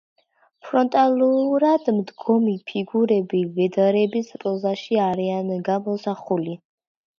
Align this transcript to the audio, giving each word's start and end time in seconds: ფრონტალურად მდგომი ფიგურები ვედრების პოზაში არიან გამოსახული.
ფრონტალურად 0.69 1.91
მდგომი 1.97 2.55
ფიგურები 2.71 3.43
ვედრების 3.59 4.35
პოზაში 4.47 5.01
არიან 5.11 5.55
გამოსახული. 5.71 6.61